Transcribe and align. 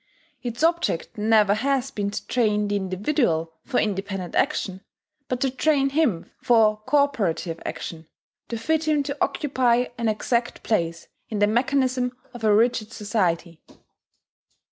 Its 0.41 0.63
object 0.63 1.15
never 1.15 1.53
has 1.53 1.91
been 1.91 2.09
to 2.09 2.25
train 2.25 2.67
the 2.67 2.75
individual 2.75 3.53
for 3.63 3.79
independent 3.79 4.33
action, 4.33 4.81
but 5.27 5.39
to 5.41 5.51
train 5.51 5.91
him 5.91 6.31
for 6.41 6.77
cooperative 6.87 7.61
action, 7.67 8.07
to 8.49 8.57
fit 8.57 8.87
him 8.87 9.03
to 9.03 9.15
occupy 9.21 9.85
an 9.99 10.09
exact 10.09 10.63
place 10.63 11.07
in 11.29 11.37
the 11.37 11.45
mechanism 11.45 12.17
of 12.33 12.43
a 12.43 12.51
rigid 12.51 12.91
society. 12.91 13.61